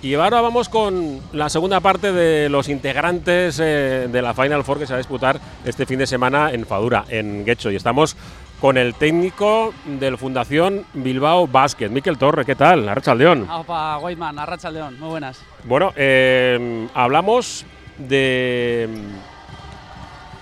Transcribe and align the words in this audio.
Y 0.00 0.14
ahora 0.14 0.40
vamos 0.40 0.68
con 0.68 1.20
la 1.32 1.48
segunda 1.48 1.80
parte 1.80 2.12
de 2.12 2.48
los 2.48 2.68
integrantes 2.68 3.58
eh, 3.60 4.06
de 4.10 4.22
la 4.22 4.32
Final 4.32 4.62
Four 4.62 4.78
que 4.78 4.86
se 4.86 4.92
va 4.92 4.96
a 4.96 4.98
disputar 4.98 5.40
este 5.64 5.86
fin 5.86 5.98
de 5.98 6.06
semana 6.06 6.52
en 6.52 6.64
Fadura, 6.66 7.04
en 7.08 7.44
Guecho. 7.44 7.68
Y 7.72 7.76
estamos 7.76 8.16
con 8.60 8.76
el 8.78 8.94
técnico 8.94 9.74
de 9.86 10.12
la 10.12 10.16
Fundación 10.16 10.84
Bilbao 10.94 11.48
Basket, 11.48 11.88
Miquel 11.88 12.16
Torre. 12.16 12.44
¿Qué 12.44 12.54
tal? 12.54 12.88
Arrachaldeón. 12.88 13.50
Opa, 13.50 13.98
Whiteman, 13.98 14.38
Arrachaldeón. 14.38 15.00
Muy 15.00 15.08
buenas. 15.08 15.40
Bueno, 15.64 15.92
eh, 15.96 16.86
hablamos 16.94 17.66
de. 17.98 18.88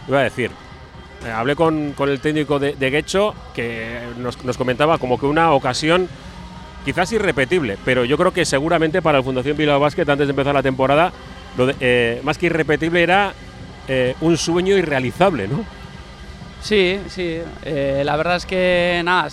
Iba 0.07 0.21
a 0.21 0.25
decir. 0.25 0.51
eh, 1.25 1.31
hablé 1.31 1.57
con, 1.57 1.93
con 1.95 2.11
el 2.11 2.21
técnico 2.21 2.59
de, 2.59 2.75
de 2.75 2.91
Guecho 2.91 3.35
que 3.55 4.01
nos, 4.19 4.45
nos 4.45 4.59
comentaba 4.59 4.99
como 4.99 5.19
que 5.19 5.25
una 5.25 5.53
ocasión 5.53 6.09
quizás 6.87 7.11
irrepetible, 7.11 7.77
pero 7.85 8.05
yo 8.05 8.17
creo 8.17 8.33
que 8.33 8.45
seguramente 8.45 9.03
para 9.03 9.19
la 9.19 9.25
Fundación 9.25 9.57
Bilbao 9.57 9.81
Basket 9.81 10.09
antes 10.09 10.29
de 10.29 10.31
empezar 10.31 10.55
la 10.55 10.63
temporada, 10.63 11.13
eh, 11.81 12.21
más 12.23 12.39
que 12.39 12.47
irrepetible 12.47 13.03
era 13.03 13.35
eh, 13.89 14.15
un 14.21 14.37
sueño 14.37 14.79
irrealizable, 14.79 15.49
¿no? 15.49 15.65
Sí, 16.63 17.01
sí. 17.09 17.41
eh, 17.65 18.03
la 18.05 18.17
verdad 18.17 18.37
es 18.37 18.47
que 18.47 19.03
nada, 19.05 19.25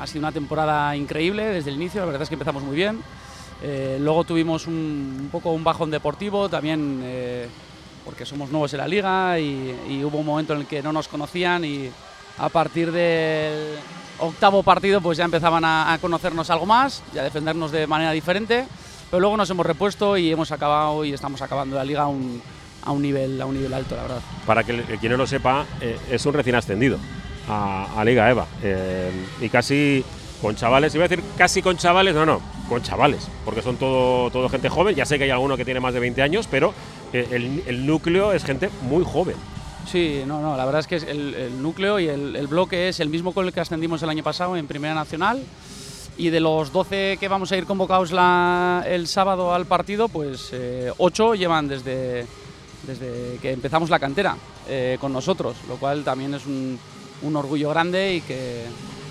ha 0.00 0.06
sido 0.06 0.20
una 0.20 0.32
temporada 0.32 0.96
increíble 0.96 1.44
desde 1.44 1.68
el 1.68 1.76
inicio. 1.76 2.00
La 2.00 2.06
verdad 2.06 2.22
es 2.22 2.30
que 2.30 2.34
empezamos 2.34 2.62
muy 2.62 2.76
bien. 2.76 2.98
Luego 4.00 4.24
tuvimos 4.24 4.66
un, 4.66 5.28
poco 5.30 5.52
un 5.52 5.62
bajón 5.62 5.90
deportivo 5.90 6.48
también 6.48 7.00
porque 8.04 8.26
somos 8.26 8.50
nuevos 8.50 8.72
en 8.72 8.78
la 8.78 8.88
liga 8.88 9.38
y, 9.38 9.72
y 9.88 10.02
hubo 10.02 10.18
un 10.18 10.26
momento 10.26 10.54
en 10.54 10.60
el 10.60 10.66
que 10.66 10.82
no 10.82 10.92
nos 10.92 11.06
conocían 11.06 11.64
y 11.64 11.88
a 12.38 12.48
partir 12.48 12.90
del 12.90 13.78
octavo 14.22 14.62
partido 14.62 15.00
pues 15.00 15.18
ya 15.18 15.24
empezaban 15.24 15.64
a, 15.64 15.98
conocernos 16.00 16.50
algo 16.50 16.66
más 16.66 17.02
y 17.14 17.18
a 17.18 17.22
defendernos 17.22 17.72
de 17.72 17.86
manera 17.86 18.12
diferente. 18.12 18.66
Pero 19.10 19.20
luego 19.20 19.36
nos 19.36 19.50
hemos 19.50 19.66
repuesto 19.66 20.16
y 20.16 20.30
hemos 20.30 20.52
acabado 20.52 21.04
y 21.04 21.12
estamos 21.12 21.42
acabando 21.42 21.76
la 21.76 21.84
liga 21.84 22.02
a 22.02 22.08
un, 22.08 22.40
a 22.82 22.92
un 22.92 23.02
nivel 23.02 23.40
a 23.40 23.46
un 23.46 23.54
nivel 23.54 23.74
alto, 23.74 23.94
la 23.94 24.02
verdad. 24.02 24.20
Para 24.46 24.64
que 24.64 24.82
quien 24.98 25.12
no 25.12 25.18
lo 25.18 25.26
sepa, 25.26 25.66
eh, 25.80 25.98
es 26.10 26.24
un 26.24 26.32
recién 26.32 26.56
ascendido 26.56 26.98
a, 27.48 27.88
a 28.00 28.04
Liga 28.04 28.30
EVA. 28.30 28.46
eh, 28.62 29.10
y 29.40 29.48
casi 29.50 30.02
con 30.40 30.56
chavales, 30.56 30.94
iba 30.94 31.04
a 31.04 31.08
decir 31.08 31.24
casi 31.38 31.62
con 31.62 31.76
chavales, 31.76 32.14
no, 32.14 32.26
no, 32.26 32.40
con 32.68 32.82
chavales, 32.82 33.28
porque 33.44 33.62
son 33.62 33.76
todo, 33.76 34.28
todo 34.30 34.48
gente 34.48 34.68
joven. 34.68 34.96
Ya 34.96 35.06
sé 35.06 35.16
que 35.16 35.24
hay 35.24 35.30
alguno 35.30 35.56
que 35.56 35.64
tiene 35.64 35.78
más 35.78 35.94
de 35.94 36.00
20 36.00 36.20
años, 36.20 36.48
pero 36.50 36.74
eh, 37.12 37.28
el, 37.30 37.62
el 37.66 37.86
núcleo 37.86 38.32
es 38.32 38.44
gente 38.44 38.68
muy 38.82 39.04
joven. 39.04 39.36
Sí, 39.90 40.22
no, 40.26 40.40
no, 40.40 40.56
la 40.56 40.64
verdad 40.64 40.80
es 40.80 40.86
que 40.86 40.96
el, 41.10 41.34
el 41.34 41.62
núcleo 41.62 41.98
y 42.00 42.08
el, 42.08 42.36
el 42.36 42.46
bloque 42.46 42.88
es 42.88 43.00
el 43.00 43.08
mismo 43.08 43.32
con 43.32 43.46
el 43.46 43.52
que 43.52 43.60
ascendimos 43.60 44.02
el 44.02 44.08
año 44.10 44.22
pasado 44.22 44.56
en 44.56 44.66
Primera 44.66 44.94
Nacional. 44.94 45.42
Y 46.16 46.28
de 46.30 46.40
los 46.40 46.72
12 46.72 47.16
que 47.18 47.28
vamos 47.28 47.50
a 47.52 47.56
ir 47.56 47.64
convocados 47.64 48.12
la- 48.12 48.84
el 48.86 49.06
sábado 49.06 49.54
al 49.54 49.66
partido, 49.66 50.08
pues 50.08 50.52
8 50.98 51.34
llevan 51.34 51.68
desde, 51.68 52.26
desde 52.86 53.38
que 53.40 53.52
empezamos 53.52 53.88
la 53.90 53.98
cantera 53.98 54.36
eh, 54.68 54.98
con 55.00 55.12
nosotros, 55.12 55.56
lo 55.68 55.76
cual 55.76 56.04
también 56.04 56.34
es 56.34 56.44
un, 56.46 56.78
un 57.22 57.36
orgullo 57.36 57.70
grande 57.70 58.14
y 58.16 58.20
que, 58.20 58.62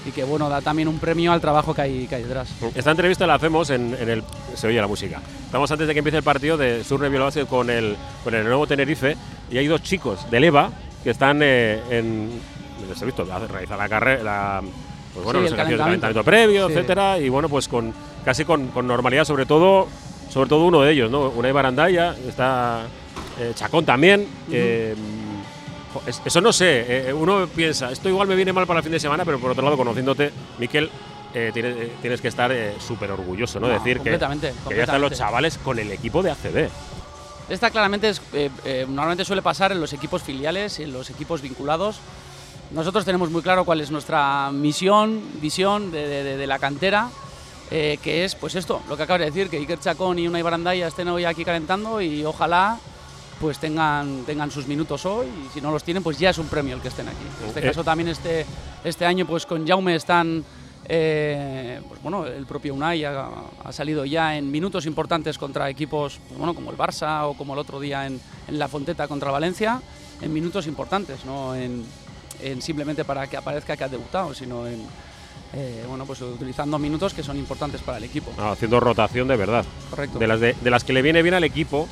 y 0.08 0.12
que 0.12 0.24
bueno, 0.24 0.48
da 0.48 0.62
también 0.62 0.88
un 0.88 1.00
premio 1.00 1.32
al 1.34 1.42
trabajo 1.42 1.74
que 1.74 1.82
hay, 1.82 2.08
que 2.08 2.16
hay 2.16 2.24
detrás. 2.24 2.50
Esta 2.76 2.92
entrevista 2.92 3.26
la 3.26 3.34
hacemos 3.36 3.72
en, 3.72 3.96
en 4.00 4.08
el. 4.10 4.24
Se 4.56 4.68
oye 4.68 4.80
la 4.80 4.88
música. 4.88 5.22
Estamos 5.46 5.70
antes 5.72 5.88
de 5.88 5.94
que 5.94 6.00
empiece 6.00 6.18
el 6.18 6.24
partido 6.24 6.56
de 6.56 6.84
Surne 6.84 7.10
Bilbao 7.10 7.26
Basket 7.28 7.46
con 7.48 7.70
el, 7.72 7.98
con 8.24 8.36
el 8.36 8.44
nuevo 8.46 8.68
Tenerife. 8.68 9.18
Y 9.52 9.58
hay 9.58 9.68
dos 9.68 9.84
chicos 9.84 10.30
del 10.32 10.46
EVA 10.46 10.72
que 11.04 11.10
están 11.12 11.42
eh, 11.44 11.82
en. 11.90 12.30
Les 12.90 13.02
he 13.02 13.06
visto 13.06 13.26
realizar 13.26 13.78
la 13.78 13.90
carrera. 13.90 14.62
Pues 15.14 15.26
bueno, 15.26 15.40
Sí, 15.40 15.44
los 15.44 15.54
ejercicios 15.54 15.78
de 15.80 15.84
calentamiento. 15.84 16.24
previo, 16.24 16.68
Sí. 16.68 16.74
etcétera. 16.74 17.20
Y 17.20 17.30
bueno, 17.30 17.50
pues 17.50 17.68
con 17.68 17.94
casi 18.26 18.46
con, 18.46 18.68
con 18.68 18.88
normalidad, 18.88 19.26
sobre 19.26 19.46
todo. 19.46 19.88
Sobre 20.30 20.48
todo 20.48 20.64
uno 20.64 20.82
de 20.82 20.94
ellos, 20.94 21.12
¿no? 21.12 21.28
Una 21.30 21.52
Barandaya, 21.52 22.16
está 22.26 22.84
eh, 23.38 23.52
Chacón 23.54 23.84
también. 23.84 24.26
eh, 24.50 24.96
eso 26.26 26.40
no 26.40 26.54
sé, 26.54 27.10
eh, 27.10 27.14
uno 27.14 27.48
piensa, 27.54 27.92
esto 27.92 28.08
igual 28.08 28.26
me 28.26 28.36
viene 28.36 28.54
mal 28.54 28.66
para 28.66 28.80
el 28.80 28.84
fin 28.84 28.94
de 28.94 29.00
semana, 29.02 29.26
pero 29.26 29.40
por 29.40 29.52
otro 29.52 29.62
lado, 29.62 29.76
conociéndote, 29.76 30.32
Miquel, 30.58 30.90
eh, 31.34 31.52
tienes, 31.54 31.76
eh, 31.76 31.92
tienes 32.00 32.22
que 32.22 32.30
estar 32.30 32.50
súper 32.80 33.12
orgulloso, 33.12 33.60
¿no? 33.60 33.68
No, 33.68 33.74
Decir 33.74 33.96
que, 33.98 34.04
completamente, 34.12 34.54
que 34.70 34.76
ya 34.78 34.84
están 34.84 35.02
los 35.02 35.12
chavales 35.12 35.58
con 35.58 35.78
el 35.80 35.92
equipo 35.92 36.24
de 36.24 36.32
ACB. 36.32 36.70
Esta 37.52 37.70
claramente 37.70 38.08
es, 38.08 38.22
eh, 38.34 38.50
eh, 38.64 38.86
normalmente 38.88 39.26
suele 39.26 39.42
pasar 39.42 39.74
en 39.74 39.82
los 39.82 39.92
equipos 39.92 40.24
filiales, 40.24 40.80
en 40.80 40.94
los 40.94 41.10
equipos 41.10 41.42
vinculados. 41.42 41.98
Nosotros 42.72 43.04
tenemos 43.04 43.30
muy 43.30 43.42
claro 43.42 43.66
cuál 43.66 43.82
es 43.82 43.92
nuestra 43.92 44.50
misión, 44.54 45.22
visión 45.42 45.92
de, 45.92 46.08
de- 46.08 46.38
de- 46.38 46.48
la 46.48 46.60
cantera, 46.60 47.10
eh, 47.70 47.98
que 48.02 48.24
es 48.24 48.36
pues 48.36 48.56
esto, 48.56 48.82
lo 48.88 48.96
que 48.96 49.04
acabas 49.04 49.20
de 49.20 49.26
decir, 49.26 49.50
que 49.50 49.58
Iker 49.58 49.80
Chacón 49.82 50.18
y 50.20 50.28
Unai 50.30 50.42
Barandaya 50.42 50.88
estén 50.88 51.10
hoy 51.10 51.26
aquí 51.26 51.44
calentando 51.44 52.00
y 52.00 52.24
ojalá 52.24 52.80
pues 53.42 53.60
tengan, 53.60 54.24
tengan 54.26 54.50
sus 54.52 54.68
minutos 54.68 55.06
hoy 55.06 55.28
y 55.28 55.54
si 55.54 55.60
no 55.60 55.72
los 55.72 55.84
tienen 55.84 56.04
pues 56.04 56.18
ya 56.20 56.30
es 56.30 56.38
un 56.38 56.48
premio 56.48 56.76
el 56.76 56.82
que 56.82 56.88
estén 56.88 57.10
aquí. 57.10 57.26
En 57.42 57.48
este 57.50 57.60
Eh. 57.60 57.64
caso 57.64 57.84
también 57.84 58.08
este, 58.08 58.46
este 58.86 59.06
año 59.06 59.26
pues 59.26 59.46
con 59.46 59.68
Jaume 59.68 59.96
están, 59.96 60.46
eh, 60.94 61.80
pues 61.88 62.02
bueno, 62.04 62.26
el 62.26 62.46
propio 62.46 62.74
Unai 62.74 63.06
ha, 63.06 63.30
ha 63.64 63.72
salido 63.72 64.04
ya 64.04 64.36
en 64.38 64.52
minutos 64.52 64.86
importantes 64.86 65.38
contra 65.38 65.70
equipos 65.70 66.20
pues 66.28 66.38
bueno, 66.38 66.54
como 66.54 66.70
el 66.70 66.78
Barça 66.78 67.24
o 67.30 67.34
como 67.34 67.54
el 67.54 67.60
otro 67.60 67.80
día 67.80 68.06
en, 68.06 68.20
en 68.50 68.60
La 68.60 68.68
Fonteta 68.68 69.08
contra 69.08 69.32
Valencia, 69.32 69.82
en 70.22 70.34
minutos 70.34 70.68
importantes, 70.68 71.24
no 71.24 71.56
en, 71.56 71.86
en 72.44 72.62
simplemente 72.62 73.06
para 73.06 73.26
que 73.28 73.38
aparezca 73.38 73.78
que 73.78 73.86
ha 73.86 73.88
debutado, 73.88 74.34
sino 74.34 74.68
en, 74.68 74.82
eh, 75.54 75.86
bueno, 75.88 76.06
pues 76.06 76.22
utilizando 76.22 76.78
minutos 76.78 77.14
que 77.14 77.24
son 77.24 77.38
importantes 77.38 77.80
para 77.82 77.98
el 77.98 78.04
equipo. 78.04 78.32
Ah, 78.38 78.52
haciendo 78.52 78.80
rotación 78.82 79.30
de 79.30 79.38
verdad. 79.38 79.64
Correcto. 79.92 80.20
De 80.20 80.28
las, 80.28 80.42
de, 80.42 80.56
de 80.62 80.70
las 80.72 80.84
que 80.84 80.92
le 80.92 81.02
viene 81.02 81.22
bien 81.22 81.36
al 81.36 81.44
equipo 81.46 81.88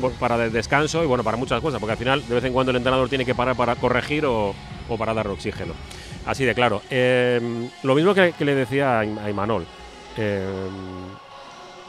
por- 0.00 0.12
para 0.12 0.44
el 0.44 0.52
descanso 0.52 1.02
y 1.02 1.06
bueno, 1.08 1.24
para 1.24 1.36
muchas 1.36 1.60
cosas, 1.60 1.80
porque 1.80 1.92
al 1.92 1.98
final 1.98 2.26
de 2.28 2.34
vez 2.36 2.44
en 2.44 2.52
cuando 2.52 2.70
el 2.70 2.76
entrenador 2.76 3.08
tiene 3.08 3.24
que 3.24 3.34
parar 3.34 3.56
para 3.56 3.74
corregir 3.74 4.24
o, 4.26 4.54
o 4.88 4.96
para 4.96 5.12
dar 5.12 5.26
oxígeno. 5.26 5.74
Así 6.26 6.44
de 6.44 6.54
claro. 6.54 6.82
Eh, 6.90 7.68
lo 7.82 7.94
mismo 7.94 8.14
que, 8.14 8.32
le 8.38 8.54
decía 8.54 9.00
a 9.00 9.04
Im- 9.04 9.18
a 9.18 9.28
Imanol. 9.30 9.66
eh, 10.16 10.44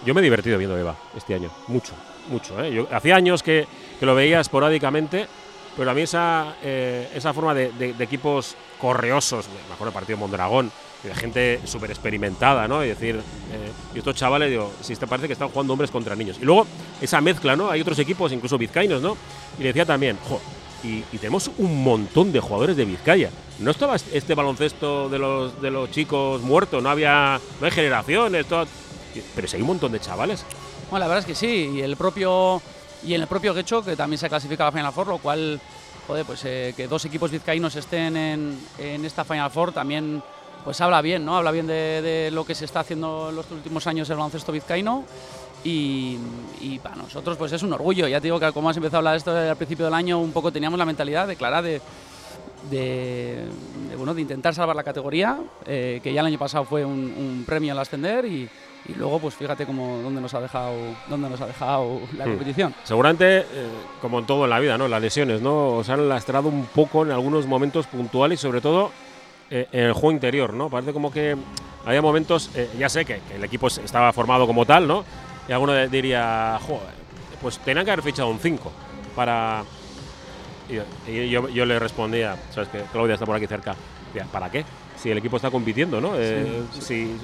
yo 0.06 0.14
me 0.14 0.22
he 0.22 0.24
divertido 0.24 0.58
viendo 0.58 0.78
Eva 0.78 0.96
este 1.18 1.34
año, 1.34 1.50
mucho, 1.68 1.94
mucho. 2.28 2.64
¿eh? 2.64 2.72
Yo, 2.72 2.88
hacía 2.92 3.16
años 3.16 3.42
que, 3.42 3.66
que 4.00 4.06
lo 4.06 4.14
veía 4.14 4.40
esporádicamente, 4.40 5.26
pero 5.76 5.90
a 5.90 5.94
mí 5.96 6.02
esa, 6.02 6.56
eh, 6.62 7.10
esa 7.16 7.34
forma 7.34 7.54
de, 7.56 7.96
equipos 8.00 8.56
correosos, 8.80 9.48
me 9.68 9.74
acuerdo 9.74 9.86
del 9.86 9.94
partido 9.94 10.18
Mondragón, 10.20 10.72
de 11.02 11.16
gente 11.16 11.60
súper 11.66 11.90
experimentada, 11.92 12.68
¿no? 12.68 12.84
Y 12.84 12.90
decir, 12.90 13.16
eh, 13.16 13.72
y 13.94 13.98
estos 14.00 14.16
chavales, 14.16 14.50
digo, 14.50 14.72
si 14.82 14.96
te 14.96 15.08
parece 15.08 15.28
que 15.28 15.34
están 15.34 15.50
jugando 15.50 15.74
hombres 15.74 15.92
contra 15.92 16.16
niños. 16.16 16.38
Y 16.42 16.46
luego 16.46 16.68
esa 17.02 17.20
mezcla, 17.22 17.56
¿no? 17.56 17.70
Hay 17.72 17.82
otros 17.82 17.98
equipos, 18.00 18.32
incluso 18.32 18.58
vizcaínos, 18.58 19.02
¿no? 19.02 19.18
Y 19.58 19.64
le 19.64 19.68
decía 19.70 19.86
también, 19.86 20.18
jo, 20.28 20.40
y, 20.86 21.04
y 21.12 21.18
tenemos 21.18 21.50
un 21.58 21.84
montón 21.84 22.32
de 22.32 22.40
jugadores 22.40 22.78
de 22.78 22.86
Vizcaya. 22.86 23.30
No 23.60 23.72
estaba 23.72 23.96
este 23.96 24.36
baloncesto 24.36 25.10
de 25.10 25.18
los, 25.20 25.62
de 25.62 25.72
los 25.72 25.90
chicos 25.92 26.42
muertos, 26.42 26.84
no 26.84 26.90
había, 26.90 27.40
no 27.60 27.66
hay 27.66 27.72
generaciones, 27.72 28.46
todo- 28.46 28.66
pero 29.36 29.48
sí 29.48 29.56
hay 29.56 29.62
un 29.62 29.68
montón 29.70 29.92
de 29.92 30.00
chavales. 30.00 30.46
Bueno, 30.90 31.06
la 31.06 31.08
verdad 31.08 31.20
es 31.20 31.26
que 31.26 31.36
sí, 31.36 31.72
y 31.76 31.82
el 31.82 31.96
propio 31.98 32.62
y 33.04 33.14
en 33.14 33.22
el 33.22 33.28
propio 33.28 33.54
Guecho, 33.54 33.84
que 33.84 33.96
también 33.96 34.18
se 34.18 34.28
clasifica 34.30 34.64
a 34.64 34.68
la 34.68 34.72
Final 34.72 34.92
Four, 34.92 35.08
lo 35.08 35.18
cual, 35.20 35.60
joder, 36.08 36.26
pues 36.26 36.42
eh, 36.46 36.74
que 36.76 36.88
dos 36.88 37.06
equipos 37.06 37.32
vizcaínos 37.32 37.76
estén 37.76 38.18
en, 38.18 38.60
en 38.78 39.06
esta 39.06 39.24
Final 39.24 39.50
Four 39.52 39.72
también 39.74 40.22
pues 40.64 40.82
habla 40.82 41.02
bien, 41.04 41.24
¿no? 41.24 41.38
Habla 41.38 41.52
bien 41.52 41.68
de, 41.68 42.02
de 42.02 42.32
lo 42.32 42.44
que 42.44 42.56
se 42.56 42.66
está 42.66 42.80
haciendo 42.80 43.30
en 43.30 43.36
los 43.36 43.50
últimos 43.52 43.86
años 43.86 44.10
el 44.10 44.16
baloncesto 44.16 44.52
vizcaíno 44.52 45.04
y, 45.66 46.18
y 46.62 46.80
para 46.80 46.96
nosotros 46.96 47.36
pues 47.38 47.52
es 47.52 47.62
un 47.64 47.74
orgullo. 47.74 48.08
Ya 48.08 48.22
te 48.22 48.28
digo 48.28 48.40
que 48.40 48.52
como 48.54 48.70
has 48.70 48.78
empezado 48.78 48.98
a 48.98 49.00
hablar 49.00 49.14
de 49.14 49.18
esto 49.18 49.32
al 49.36 49.58
principio 49.58 49.84
del 49.86 49.94
año, 49.94 50.18
un 50.20 50.32
poco 50.32 50.52
teníamos 50.52 50.80
la 50.80 50.86
mentalidad 50.86 51.28
de 51.28 51.36
clara 51.36 51.62
de, 51.62 51.82
de, 52.70 53.46
de, 53.90 53.96
bueno, 53.98 54.14
de 54.14 54.22
intentar 54.22 54.54
salvar 54.56 54.76
la 54.76 54.84
categoría, 54.84 55.38
eh, 55.66 56.00
que 56.02 56.14
ya 56.14 56.22
el 56.22 56.28
año 56.28 56.40
pasado 56.40 56.64
fue 56.66 56.86
un, 56.86 57.14
un 57.18 57.44
premio 57.46 57.74
al 57.74 57.80
ascender 57.80 58.26
y, 58.26 58.48
y 58.88 58.94
luego 58.96 59.20
pues 59.20 59.36
fíjate 59.36 59.66
cómo 59.66 60.00
dónde 60.04 60.22
nos 60.22 60.34
ha 60.34 60.42
dejado 60.42 60.74
dónde 61.10 61.30
nos 61.30 61.42
ha 61.42 61.48
dejado 61.48 62.00
la 62.18 62.26
Hmm. 62.26 62.30
competición. 62.30 62.76
Seguramente, 62.84 63.40
eh, 63.40 63.46
como 64.02 64.20
en 64.20 64.26
todo 64.26 64.44
en 64.46 64.50
la 64.52 64.60
vida, 64.60 64.78
¿no? 64.78 64.88
Las 64.88 65.02
lesiones, 65.02 65.42
¿no? 65.42 65.78
Os 65.78 65.90
han 65.90 66.08
lastrado 66.08 66.48
un 66.50 66.66
poco 66.68 67.04
en 67.04 67.12
algunos 67.12 67.48
momentos 67.48 67.88
puntuales 67.88 68.40
sobre 68.40 68.62
todo 68.62 68.92
eh, 69.50 69.68
en 69.72 69.86
el 69.86 69.94
juego 69.94 70.12
interior, 70.12 70.54
¿no? 70.54 70.70
Parece 70.70 70.94
como 70.94 71.12
que 71.12 71.36
había 71.86 72.02
momentos, 72.02 72.50
eh, 72.56 72.70
ya 72.80 72.90
sé 72.90 73.06
que, 73.06 73.22
que 73.28 73.36
el 73.36 73.44
equipo 73.44 73.68
estaba 73.68 74.12
formado 74.12 74.48
como 74.48 74.66
tal, 74.66 74.88
¿no? 74.88 75.04
Y 75.48 75.52
alguno 75.52 75.74
de- 75.74 75.88
diría, 75.88 76.60
joder, 76.66 76.94
pues 77.42 77.60
tenían 77.60 77.86
que 77.86 77.92
haber 77.92 78.04
fichado 78.04 78.30
un 78.30 78.40
5 78.40 78.72
para... 79.16 79.64
Y, 80.70 81.12
y 81.12 81.30
yo, 81.30 81.48
yo 81.50 81.66
le 81.66 81.78
respondía, 81.78 82.36
sabes 82.54 82.70
que 82.70 82.82
Claudia 82.92 83.14
está 83.14 83.26
por 83.26 83.36
aquí 83.36 83.46
cerca, 83.46 83.76
¿para 84.32 84.50
qué? 84.50 84.66
Si 84.98 85.12
el 85.12 85.18
equipo 85.20 85.36
está 85.36 85.52
compitiendo, 85.52 86.02
¿no? 86.02 86.14
Eh, 86.18 86.64
si- 86.72 87.16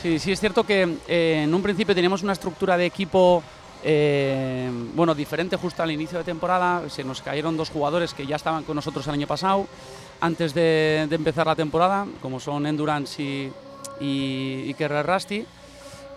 Sí, 0.00 0.18
sí 0.18 0.32
es 0.32 0.40
cierto 0.40 0.64
que 0.64 0.96
eh, 1.06 1.42
en 1.44 1.54
un 1.54 1.62
principio 1.62 1.94
teníamos 1.94 2.22
una 2.24 2.32
estructura 2.32 2.76
de 2.76 2.86
equipo 2.86 3.42
eh, 3.84 4.68
bueno, 4.94 5.14
diferente 5.14 5.56
justo 5.56 5.82
al 5.82 5.90
inicio 5.92 6.18
de 6.18 6.24
temporada. 6.24 6.88
Se 6.88 7.04
nos 7.04 7.22
cayeron 7.22 7.56
dos 7.56 7.70
jugadores 7.70 8.14
que 8.14 8.26
ya 8.26 8.36
estaban 8.36 8.64
con 8.64 8.74
nosotros 8.76 9.06
el 9.06 9.14
año 9.14 9.26
pasado, 9.28 9.66
antes 10.20 10.52
de, 10.54 11.06
de 11.08 11.14
empezar 11.16 11.46
la 11.46 11.54
temporada, 11.54 12.06
como 12.20 12.40
son 12.40 12.66
Endurance 12.66 13.22
y, 13.22 13.52
y, 14.00 14.64
y 14.70 14.74
Kerr 14.74 15.06
Rusty. 15.06 15.44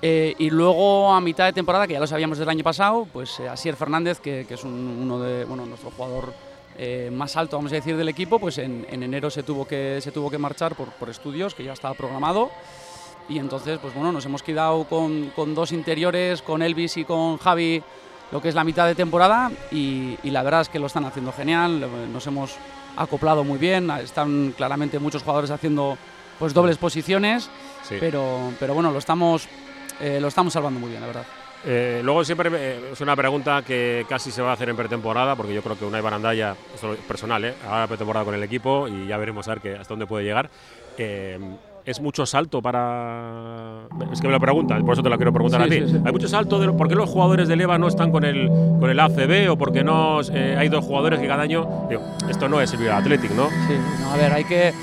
Eh, 0.07 0.36
y 0.38 0.52
luego 0.52 1.12
a 1.12 1.19
mitad 1.19 1.46
de 1.46 1.54
temporada, 1.54 1.88
que 1.88 1.94
ya 1.94 2.00
lo 2.00 2.06
sabíamos 2.06 2.38
del 2.38 2.48
año 2.48 2.63
pasado, 2.63 3.07
pues 3.12 3.40
eh, 3.40 3.50
Asier 3.50 3.75
Fernández, 3.75 4.19
que, 4.19 4.46
que 4.48 4.54
es 4.54 4.63
un- 4.63 5.00
uno 5.02 5.19
de 5.19 5.46
bueno, 5.46 5.66
nuestro 5.66 5.90
jugador 5.90 6.31
eh, 6.78 7.10
más 7.12 7.36
alto, 7.38 7.57
vamos 7.57 7.72
a 7.72 7.75
decir, 7.75 7.98
del 7.98 8.07
equipo, 8.10 8.38
pues 8.38 8.60
en, 8.60 8.86
en 8.92 9.02
enero 9.02 9.31
se 9.31 9.42
tuvo 9.42 9.66
que, 9.66 10.00
se 10.02 10.12
tuvo 10.12 10.30
que 10.30 10.38
marchar 10.38 10.75
por, 10.75 10.90
por 10.90 11.10
estudios, 11.10 11.56
que 11.56 11.63
ya 11.63 11.74
estaba 11.74 11.96
programado. 11.96 12.52
Y 13.28 13.40
entonces, 13.40 13.80
pues 13.80 13.96
bueno, 13.96 14.12
nos 14.12 14.24
hemos 14.28 14.44
quedado 14.44 14.84
con, 14.84 15.31
con 15.36 15.56
dos 15.56 15.72
interiores, 15.72 16.44
con 16.44 16.62
Elvis 16.62 16.98
y 16.98 17.06
con 17.06 17.38
Javi, 17.40 17.81
lo 18.31 18.44
que 18.44 18.50
es 18.50 18.54
la 18.56 18.63
mitad 18.63 18.86
de 18.86 18.94
temporada. 18.94 19.51
Y, 19.72 20.19
y 20.22 20.30
la 20.30 20.44
verdad 20.44 20.62
es 20.62 20.69
que 20.69 20.78
lo 20.78 20.86
están 20.86 21.06
haciendo 21.06 21.31
genial, 21.34 21.84
nos 22.13 22.28
hemos 22.28 22.58
acoplado 22.96 23.44
muy 23.44 23.58
bien, 23.58 23.90
están 23.90 24.54
claramente 24.56 25.00
muchos 25.00 25.24
jugadores 25.24 25.50
haciendo 25.50 25.98
pues 26.38 26.54
dobles 26.54 26.78
posiciones, 26.78 27.50
Sí. 27.81 27.96
pero, 28.00 28.51
pero 28.60 28.74
bueno, 28.75 28.92
lo 28.92 29.00
estamos, 29.00 29.48
eh, 30.01 30.19
lo 30.21 30.27
estamos 30.27 30.53
salvando 30.53 30.80
muy 30.80 30.89
bien, 30.89 31.01
la 31.01 31.07
verdad. 31.07 31.24
Eh, 31.68 32.01
luego 32.03 32.24
siempre 32.24 32.50
me- 32.50 32.92
es 32.92 33.01
una 33.01 33.15
pregunta 33.15 33.63
que 33.63 34.06
casi 34.07 34.30
se 34.31 34.42
va 34.42 34.51
a 34.51 34.53
hacer 34.53 34.69
en 34.69 34.75
pretemporada, 34.75 35.36
porque 35.36 35.53
yo 35.53 35.63
creo 35.63 35.77
que 35.77 35.86
Unai 35.86 36.01
Barandaya, 36.01 36.56
esto 36.74 36.94
es 36.94 37.00
personal, 37.00 37.44
¿eh? 37.44 37.56
ahora 37.68 37.88
pretemporada 37.88 38.24
con 38.25 38.36
el 38.36 38.44
equipo 38.44 38.88
y 38.88 39.07
ya 39.07 39.18
veremos 39.18 39.47
a 39.47 39.51
ver 39.56 39.62
que, 39.62 39.74
hasta 39.75 39.94
dónde 39.94 40.06
puede 40.06 40.25
llegar. 40.25 40.50
Eh, 40.97 41.39
¿Es 41.86 42.01
mucho 42.01 42.25
salto 42.25 42.63
para.? 42.63 43.81
Es 44.12 44.19
que 44.19 44.27
me 44.27 44.33
lo 44.33 44.39
preguntan, 44.39 44.83
por 44.83 44.94
eso 44.94 45.03
te 45.03 45.09
lo 45.09 45.18
quiero 45.18 45.31
preguntar 45.31 45.62
Sí, 45.62 45.68
a 45.68 45.69
ti. 45.69 45.86
sí, 45.88 45.92
sí. 45.98 46.01
¿Hay 46.03 46.12
mucho 46.12 46.27
salto? 46.27 46.59
De, 46.59 46.71
¿Por 46.71 46.88
qué 46.88 46.95
los 46.95 47.07
jugadores 47.09 47.48
de 47.48 47.56
Leva 47.56 47.77
no 47.77 47.88
están 47.88 48.12
con 48.12 48.24
el, 48.24 48.48
con 48.80 48.89
el 48.89 49.00
ACB 49.00 49.51
o 49.51 49.56
por 49.57 49.71
qué 49.71 49.83
no 49.83 50.19
eh, 50.33 50.56
hay 50.57 50.68
dos 50.69 50.83
jugadores 50.83 51.19
que 51.19 51.27
cada 51.27 51.44
año. 51.44 51.86
Digo, 51.88 52.01
esto 52.27 52.50
no 52.50 52.59
es 52.59 52.74
el 52.74 52.89
Athletic, 52.89 53.30
¿no? 53.31 53.50
Sí, 53.68 53.75
no, 54.01 54.12
a 54.13 54.18
ver, 54.18 54.33
hay 54.33 54.44
que, 54.45 54.74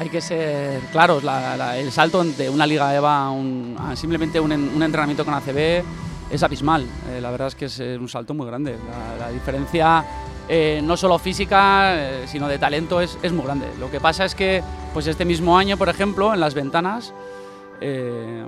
hay 0.00 0.08
que 0.08 0.20
ser 0.22 0.80
claros. 0.92 1.22
la- 1.22 1.76
el 1.76 1.92
salto 1.92 2.24
de 2.24 2.48
una 2.48 2.66
Liga 2.66 2.94
EVA 2.94 3.24
a, 3.26 3.30
un- 3.30 3.76
a 3.78 3.94
simplemente 3.94 4.40
un, 4.40 4.50
en- 4.52 4.70
un 4.74 4.82
entrenamiento 4.82 5.26
con 5.26 5.34
ACB 5.34 5.82
es 6.30 6.42
abismal. 6.42 6.86
Eh, 7.10 7.20
la 7.20 7.30
verdad 7.30 7.48
es 7.48 7.54
que 7.54 7.66
es 7.66 7.78
un 7.80 8.08
salto 8.08 8.32
muy 8.32 8.46
grande. 8.46 8.76
La, 9.18 9.26
la 9.26 9.30
diferencia, 9.30 10.02
eh, 10.48 10.80
no 10.82 10.96
solo 10.96 11.18
física, 11.18 11.92
eh, 11.96 12.24
sino 12.26 12.48
de 12.48 12.58
talento, 12.58 13.02
es, 13.02 13.18
muy 13.32 13.44
grande. 13.44 13.66
Lo 13.78 13.90
que 13.90 14.00
pasa 14.00 14.24
es 14.24 14.34
que 14.34 14.62
pues 14.94 15.06
este 15.06 15.26
mismo 15.26 15.58
año, 15.58 15.76
por 15.76 15.90
ejemplo, 15.90 16.32
en 16.32 16.40
las 16.40 16.54
ventanas, 16.54 17.12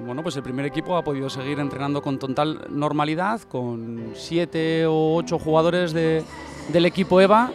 bueno, 0.05 0.23
pues 0.23 0.37
el 0.37 0.43
primer 0.43 0.65
equipo 0.67 0.97
ha 0.97 1.03
podido 1.03 1.29
seguir 1.31 1.59
entrenando 1.59 2.03
con 2.03 2.19
total 2.19 2.67
normalidad, 2.71 3.41
con 3.43 4.13
siete 4.15 4.85
o 4.87 5.17
ocho 5.17 5.39
jugadores 5.39 5.93
de- 5.93 6.23
del 6.69 6.85
equipo 6.87 7.21
EVA 7.21 7.51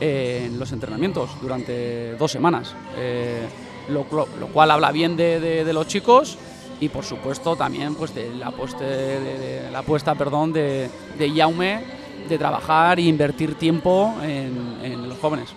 eh, 0.00 0.44
en 0.46 0.58
los 0.58 0.72
entrenamientos 0.72 1.30
durante 1.40 2.14
dos 2.16 2.30
semanas, 2.30 2.74
Eh, 2.96 3.42
lo, 3.88 4.04
lo- 4.12 4.26
cual 4.48 4.70
habla 4.70 4.92
bien 4.92 5.16
de, 5.16 5.40
de- 5.40 5.64
los 5.72 5.86
chicos 5.86 6.36
y 6.80 6.88
por 6.90 7.04
supuesto 7.04 7.56
también 7.56 7.94
pues 7.94 8.14
de 8.14 8.34
la 8.34 8.48
apuesta, 8.48 8.84
de, 8.84 9.68
la 9.72 9.78
apuesta 9.80 10.14
perdón, 10.14 10.52
de, 10.52 10.88
de 11.18 11.30
Jaume 11.30 11.80
de 12.28 12.36
trabajar 12.38 12.98
e 12.98 13.02
invertir 13.02 13.54
tiempo 13.54 14.14
en, 14.22 14.76
los 15.08 15.18
jóvenes. 15.18 15.54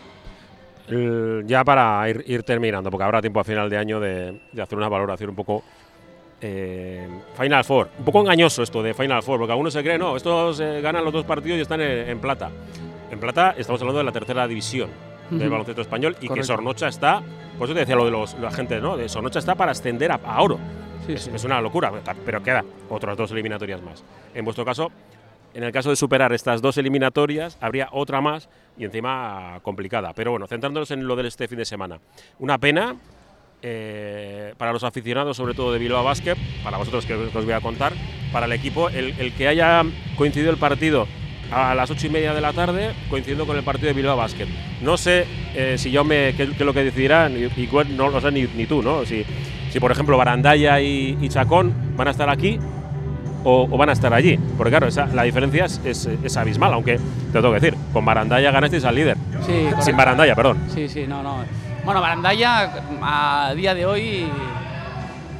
El- 0.87 1.43
ya 1.45 1.63
para 1.63 2.07
ir, 2.09 2.23
terminando, 2.43 2.89
porque 2.89 3.03
habrá 3.03 3.21
tiempo 3.21 3.39
a 3.39 3.43
final 3.43 3.69
de 3.69 3.77
año 3.77 3.99
de, 3.99 4.39
de 4.51 4.61
hacer 4.61 4.77
una 4.77 4.87
valoración 4.89 5.29
un 5.31 5.35
poco. 5.35 5.63
eh, 6.41 7.07
Final 7.37 7.63
Four. 7.63 7.89
Un 7.99 8.05
poco 8.05 8.21
engañoso 8.21 8.63
esto 8.63 8.81
de 8.81 8.93
Final 8.93 9.21
Four, 9.23 9.39
porque 9.39 9.51
algunos 9.51 9.73
se 9.73 9.83
creen, 9.83 9.99
no, 9.99 10.15
estos 10.17 10.59
eh, 10.59 10.81
ganan 10.81 11.03
los 11.03 11.13
dos 11.13 11.25
partidos 11.25 11.59
y 11.59 11.61
están 11.61 11.81
en 11.81 12.19
plata. 12.19 12.49
En 13.11 13.19
plata 13.19 13.53
estamos 13.57 13.81
hablando 13.81 13.99
de 13.99 14.05
la 14.05 14.11
tercera 14.11 14.47
división 14.47 14.89
del 15.29 15.49
baloncesto 15.49 15.81
español 15.81 16.15
y 16.17 16.21
que 16.23 16.27
Correcto. 16.29 16.47
Sornocha 16.47 16.87
está, 16.87 17.21
por 17.57 17.65
eso 17.65 17.73
te 17.73 17.81
decía 17.81 17.95
lo 17.95 18.03
de 18.05 18.11
los, 18.11 18.33
la 18.39 18.51
gente, 18.51 18.81
¿no? 18.81 18.97
De 18.97 19.07
Sornocha 19.07 19.39
está 19.39 19.55
para 19.55 19.71
ascender 19.71 20.11
a, 20.11 20.15
a 20.15 20.41
oro. 20.41 20.59
Sí, 21.05 21.13
es, 21.13 21.23
sí. 21.23 21.31
es 21.33 21.43
una 21.45 21.61
locura, 21.61 21.91
pero 22.25 22.43
queda 22.43 22.65
otras 22.89 23.15
dos 23.15 23.31
eliminatorias 23.31 23.81
más. 23.81 24.03
En 24.33 24.43
vuestro 24.43 24.65
caso, 24.65 24.91
en 25.53 25.63
el 25.63 25.71
caso 25.71 25.89
de 25.89 25.95
superar 25.95 26.33
estas 26.33 26.61
dos 26.61 26.77
eliminatorias, 26.77 27.57
habría 27.61 27.87
otra 27.91 28.19
más 28.19 28.49
y 28.77 28.83
encima 28.85 29.59
complicada. 29.61 30.13
Pero 30.13 30.31
bueno, 30.31 30.47
centrándonos 30.47 30.91
en 30.91 31.07
lo 31.07 31.15
de 31.15 31.27
este 31.27 31.47
fin 31.47 31.57
de 31.59 31.65
semana. 31.65 31.99
Una 32.39 32.57
pena 32.57 32.95
eh, 33.61 34.53
para 34.57 34.73
los 34.73 34.83
aficionados, 34.83 35.37
sobre 35.37 35.53
todo 35.53 35.71
de 35.71 35.79
Bilbao 35.79 36.03
Basket, 36.03 36.35
para 36.63 36.77
vosotros 36.77 37.05
que 37.05 37.13
os 37.13 37.33
voy 37.33 37.53
a 37.53 37.61
contar, 37.61 37.93
para 38.33 38.47
el 38.47 38.51
equipo, 38.51 38.89
el, 38.89 39.17
el 39.19 39.33
que 39.33 39.47
haya 39.47 39.83
coincidido 40.17 40.51
el 40.51 40.57
partido 40.57 41.07
a 41.51 41.75
las 41.75 41.89
ocho 41.91 42.07
y 42.07 42.09
media 42.09 42.33
de 42.33 42.41
la 42.41 42.53
tarde, 42.53 42.91
coincidiendo 43.09 43.45
con 43.45 43.57
el 43.57 43.63
partido 43.63 43.87
de 43.87 43.93
Bilbao 43.93 44.15
Basket. 44.17 44.47
No 44.81 44.97
sé 44.97 45.25
eh, 45.53 45.75
si 45.77 45.91
yo 45.91 46.03
me, 46.03 46.33
qué, 46.35 46.43
es 46.43 46.59
lo 46.59 46.73
que 46.73 46.83
decidirán, 46.83 47.33
y- 47.37 47.67
no 47.95 48.09
lo 48.09 48.21
sé 48.21 48.31
ni, 48.31 48.43
ni 48.55 48.65
tú, 48.65 48.81
¿no? 48.81 49.05
Si, 49.05 49.25
si 49.71 49.79
por 49.79 49.91
ejemplo 49.91 50.17
Barandaya 50.17 50.79
y, 50.79 51.17
y 51.19 51.29
Chacón 51.29 51.73
van 51.97 52.07
a 52.07 52.11
estar 52.11 52.29
aquí 52.29 52.57
o, 53.43 53.67
o 53.69 53.77
van 53.77 53.89
a 53.89 53.93
estar 53.93 54.13
allí. 54.13 54.37
Porque 54.57 54.71
claro, 54.71 54.87
esa, 54.87 55.07
la 55.07 55.23
diferencia 55.23 55.65
es, 55.65 55.81
es- 55.83 56.09
es 56.23 56.37
abismal, 56.37 56.73
aunque 56.73 56.97
te 56.97 57.33
lo 57.33 57.41
tengo 57.41 57.53
que 57.53 57.59
decir, 57.59 57.75
con 57.91 58.05
Barandaya 58.05 58.51
ganasteis 58.51 58.85
al 58.85 58.95
líder. 58.95 59.17
Sí, 59.45 59.67
Sin. 59.81 59.97
Barandaya, 59.97 60.35
perdón. 60.35 60.57
Sí, 60.73 60.87
sí, 60.87 61.05
no, 61.07 61.21
no. 61.21 61.43
Bueno, 61.83 61.99
Barandaya 61.99 62.71
a 63.01 63.53
día 63.55 63.73
de 63.73 63.85
hoy, 63.85 64.25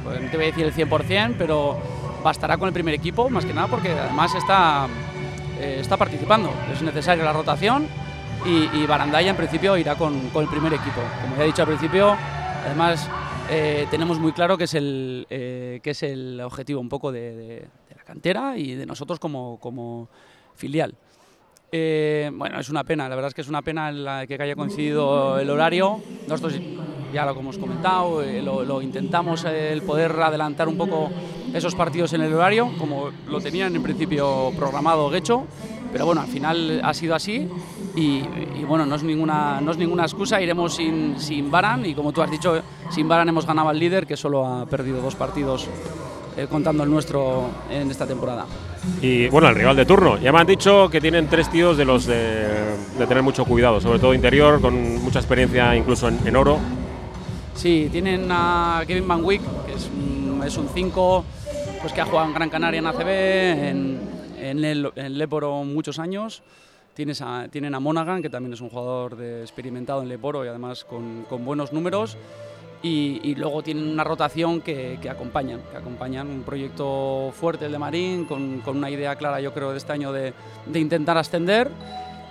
pues, 0.04 0.20
no 0.20 0.28
te 0.28 0.36
voy 0.36 0.46
a 0.46 0.48
decir 0.48 0.64
el 0.66 0.74
100%, 0.74 1.36
pero 1.38 1.78
bastará 2.24 2.56
con 2.58 2.66
el 2.68 2.74
primer 2.74 2.94
equipo, 2.94 3.30
más 3.30 3.44
que 3.44 3.54
nada 3.54 3.68
porque 3.68 3.90
además 3.90 4.34
está, 4.34 4.86
eh, 5.62 5.78
está 5.80 5.96
participando. 5.96 6.52
Es 6.72 6.82
necesaria 6.82 7.24
la 7.24 7.32
rotación 7.32 7.86
y, 8.44 8.68
y 8.76 8.86
Barandaya 8.86 9.30
en 9.30 9.36
principio 9.36 9.76
irá 9.76 9.94
con, 9.94 10.28
con 10.30 10.42
el 10.44 10.50
primer 10.50 10.72
equipo. 10.74 11.00
Como 11.22 11.36
ya 11.36 11.44
he 11.44 11.46
dicho 11.46 11.62
al 11.62 11.68
principio, 11.68 12.16
además 12.66 13.08
eh, 13.50 13.86
tenemos 13.90 14.18
muy 14.18 14.32
claro 14.32 14.58
que 14.58 14.64
es 14.64 14.74
el, 14.74 15.26
eh, 15.30 15.80
que 15.82 15.90
es 15.90 16.02
el 16.02 16.40
objetivo 16.40 16.80
un 16.80 16.88
poco 16.88 17.12
de, 17.12 17.36
de- 17.36 17.46
de 17.88 17.94
la 17.96 18.02
cantera 18.04 18.56
y 18.58 18.74
de 18.74 18.86
nosotros 18.86 19.18
como, 19.18 19.58
como 19.60 20.08
filial. 20.56 20.94
Eh, 21.74 22.30
bueno, 22.34 22.60
es 22.60 22.68
una 22.68 22.84
pena, 22.84 23.08
la 23.08 23.14
verdad 23.14 23.28
es 23.28 23.34
que 23.34 23.40
es 23.40 23.48
una 23.48 23.62
pena 23.62 23.90
la 23.92 24.26
que 24.26 24.34
haya 24.42 24.54
coincidido 24.54 25.38
el 25.38 25.48
horario. 25.48 26.00
Nosotros, 26.28 26.60
ya 27.14 27.24
lo 27.24 27.38
hemos 27.38 27.56
comentado, 27.58 28.22
eh, 28.22 28.42
lo, 28.42 28.62
lo 28.64 28.82
intentamos 28.82 29.44
eh, 29.44 29.72
el 29.72 29.82
poder 29.82 30.12
adelantar 30.20 30.68
un 30.68 30.76
poco 30.76 31.10
esos 31.52 31.74
partidos 31.74 32.12
en 32.12 32.22
el 32.22 32.32
horario, 32.32 32.70
como 32.78 33.10
lo 33.28 33.40
tenían 33.40 33.74
en 33.76 33.82
principio 33.82 34.52
programado 34.56 35.10
Guecho, 35.10 35.44
pero 35.92 36.06
bueno, 36.06 36.22
al 36.22 36.28
final 36.28 36.80
ha 36.82 36.94
sido 36.94 37.14
así 37.14 37.48
y, 37.94 38.22
y 38.58 38.64
bueno, 38.66 38.86
no 38.86 38.94
es 38.94 39.02
ninguna, 39.02 39.60
no 39.60 39.72
es 39.72 39.76
ninguna 39.76 40.04
excusa, 40.04 40.40
iremos 40.40 40.74
sin, 40.74 41.18
sin 41.20 41.50
Baran 41.50 41.84
y 41.84 41.94
como 41.94 42.12
tú 42.12 42.22
has 42.22 42.30
dicho, 42.30 42.62
sin 42.90 43.06
Baran 43.08 43.28
hemos 43.28 43.46
ganado 43.46 43.68
al 43.68 43.78
líder 43.78 44.06
que 44.06 44.16
solo 44.16 44.46
ha 44.46 44.64
perdido 44.66 45.02
dos 45.02 45.14
partidos 45.14 45.68
eh, 46.36 46.46
contando 46.48 46.82
el 46.84 46.90
nuestro 46.90 47.50
en 47.70 47.90
esta 47.90 48.06
temporada. 48.06 48.46
Y 49.02 49.28
bueno, 49.28 49.48
el 49.48 49.54
rival 49.54 49.76
de 49.76 49.84
turno. 49.84 50.18
Ya 50.18 50.32
me 50.32 50.40
han 50.40 50.46
dicho 50.46 50.88
que 50.88 51.00
tienen 51.00 51.28
tres 51.28 51.50
tíos 51.50 51.76
de 51.76 51.84
los 51.84 52.06
de, 52.06 52.46
de 52.98 53.06
tener 53.06 53.22
mucho 53.22 53.44
cuidado, 53.44 53.80
sobre 53.80 53.98
todo 53.98 54.14
interior, 54.14 54.60
con 54.62 55.02
mucha 55.04 55.18
experiencia 55.18 55.76
incluso 55.76 56.08
en, 56.08 56.18
en 56.26 56.34
oro. 56.34 56.58
Sí, 57.54 57.90
tienen 57.92 58.28
a 58.30 58.82
Kevin 58.86 59.06
Van 59.06 59.22
Wyck, 59.22 59.42
que 59.66 59.74
es 59.74 59.90
es 60.44 60.56
un 60.56 60.68
5 60.68 61.24
pues 61.82 61.92
que 61.92 62.00
ha 62.00 62.04
jugado 62.06 62.28
en 62.28 62.34
Gran 62.34 62.48
Canaria 62.48 62.78
en 62.78 62.86
ACB, 62.86 63.08
en, 63.08 64.00
en, 64.40 64.64
el, 64.64 65.18
Leporo 65.18 65.64
muchos 65.64 65.98
años. 65.98 66.42
Tienes 66.94 67.22
tienen 67.50 67.74
a 67.74 67.80
Monaghan, 67.80 68.22
que 68.22 68.30
también 68.30 68.52
es 68.52 68.60
un 68.60 68.68
jugador 68.68 69.16
de- 69.16 69.42
experimentado 69.42 70.02
en 70.02 70.08
Leporo 70.08 70.44
y 70.44 70.48
además 70.48 70.84
con, 70.84 71.24
con 71.28 71.44
buenos 71.44 71.72
números. 71.72 72.16
Y, 72.84 73.20
y 73.22 73.34
luego 73.36 73.62
tienen 73.62 73.88
una 73.88 74.02
rotación 74.04 74.60
que, 74.60 74.98
que 75.00 75.08
acompañan, 75.08 75.60
que 75.70 75.76
acompañan 75.76 76.28
un 76.28 76.42
proyecto 76.42 77.32
fuerte, 77.32 77.66
el 77.66 77.72
de 77.72 77.78
Marín, 77.78 78.24
con, 78.26 78.60
con 78.60 78.76
una 78.76 78.90
idea 78.90 79.14
clara, 79.16 79.40
yo 79.40 79.52
creo, 79.52 79.70
de 79.70 79.78
este 79.78 79.92
año 79.92 80.12
de, 80.12 80.34
de 80.66 80.80
intentar 80.80 81.16
ascender 81.16 81.70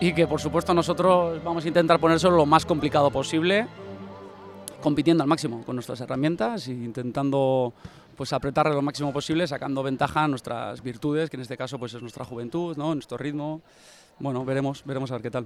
y 0.02 0.14
que, 0.14 0.28
por 0.28 0.42
supuesto, 0.42 0.74
nosotros 0.74 1.42
vamos 1.44 1.64
a 1.64 1.68
intentar 1.68 2.00
ponérselo 2.00 2.36
lo 2.36 2.46
más 2.46 2.66
complicado 2.66 3.10
posible 3.12 3.68
compitiendo 4.82 5.24
al 5.24 5.30
máximo 5.30 5.64
con 5.64 5.76
nuestras 5.76 6.02
herramientas 6.02 6.68
e 6.68 6.72
intentando 6.72 7.72
pues 8.16 8.34
apretarle 8.34 8.74
lo 8.74 8.82
máximo 8.82 9.12
posible, 9.14 9.48
sacando 9.48 9.82
ventaja 9.84 10.24
a 10.24 10.28
nuestras 10.28 10.82
virtudes, 10.82 11.30
que 11.30 11.38
en 11.38 11.42
este 11.42 11.58
caso 11.58 11.78
pues 11.80 11.94
es 11.94 12.02
nuestra 12.02 12.26
juventud, 12.26 12.76
¿no? 12.78 12.94
nuestro 12.94 13.18
ritmo. 13.18 13.62
Bueno, 14.20 14.46
veremos, 14.46 14.84
veremos 14.86 15.10
a 15.10 15.16
ver 15.16 15.24
qué 15.24 15.32
tal. 15.32 15.46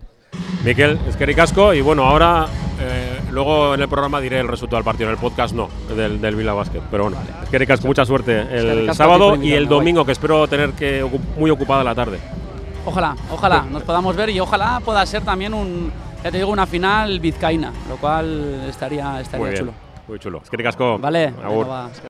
Miquel, 0.65 0.99
es 1.07 1.15
que 1.15 1.25
ricasco. 1.25 1.73
Y 1.73 1.79
bueno, 1.79 2.03
ahora, 2.03 2.45
eh, 2.81 3.21
luego 3.31 3.73
en 3.73 3.79
el 3.81 3.87
programa 3.87 4.19
diré 4.19 4.41
el 4.41 4.49
resultado 4.49 4.75
del 4.77 4.83
partido, 4.83 5.07
en 5.09 5.15
el 5.15 5.21
podcast 5.21 5.55
no, 5.55 5.69
del, 5.95 6.19
del 6.19 6.35
Vila 6.35 6.53
Basket. 6.53 6.81
Pero 6.91 7.03
bueno, 7.03 7.17
es 7.41 7.49
que 7.49 7.57
ricasco, 7.57 7.87
mucha 7.87 8.03
suerte 8.03 8.41
el 8.41 8.89
a 8.89 8.91
ti 8.91 8.97
sábado 8.97 9.35
y 9.41 9.53
el 9.53 9.69
domingo, 9.69 10.05
que 10.05 10.11
espero 10.11 10.45
tener 10.49 10.71
que 10.73 11.05
ocu- 11.05 11.21
muy 11.37 11.51
ocupada 11.51 11.85
la 11.85 11.95
tarde. 11.95 12.19
Ojalá, 12.85 13.15
ojalá 13.31 13.61
nos 13.71 13.83
podamos 13.83 14.13
ver 14.15 14.29
y 14.31 14.39
ojalá 14.41 14.81
pueda 14.83 15.05
ser 15.05 15.23
también 15.23 15.53
un, 15.53 15.89
ya 16.21 16.29
te 16.29 16.37
digo, 16.37 16.51
una 16.51 16.65
final 16.65 17.19
vizcaína, 17.21 17.71
lo 17.87 17.95
cual 17.95 18.65
estaría, 18.67 19.21
estaría 19.21 19.39
Muy 19.45 19.49
bien, 19.51 19.59
chulo. 19.61 19.73
muy 20.09 20.19
chulo. 20.19 20.41
Es 20.43 20.49
que 20.49 20.57
ricasco. 20.57 20.97
Vale. 20.99 21.33